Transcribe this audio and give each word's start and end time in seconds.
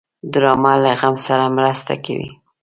ډرامه 0.33 0.73
له 0.83 0.91
غم 0.99 1.15
سره 1.27 1.45
مرسته 1.57 1.93
کوي 2.05 2.29